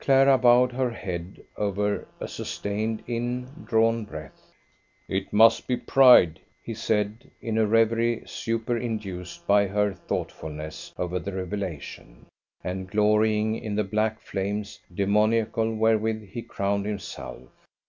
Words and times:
Clara 0.00 0.36
bowed 0.36 0.72
her 0.72 0.90
head 0.90 1.40
over 1.56 2.08
a 2.18 2.26
sustained 2.26 3.00
in 3.06 3.44
drawn 3.64 4.04
breath. 4.04 4.50
"It 5.06 5.32
must 5.32 5.68
be 5.68 5.76
pride," 5.76 6.40
he 6.60 6.74
said, 6.74 7.30
in 7.40 7.56
a 7.56 7.64
reverie 7.64 8.24
superinduced 8.26 9.46
by 9.46 9.68
her 9.68 9.94
thoughtfulness 9.94 10.92
over 10.98 11.20
the 11.20 11.32
revelation, 11.32 12.26
and 12.64 12.90
glorying 12.90 13.54
in 13.54 13.76
the 13.76 13.84
black 13.84 14.18
flames 14.20 14.80
demoniacal 14.92 15.72
wherewith 15.76 16.26
he 16.28 16.42
crowned 16.42 16.84
himself. 16.84 17.48